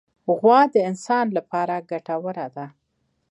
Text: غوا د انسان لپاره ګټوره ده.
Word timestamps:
غوا 0.37 0.61
د 0.73 0.75
انسان 0.89 1.25
لپاره 1.37 1.75
ګټوره 1.91 2.47
ده. 2.55 2.65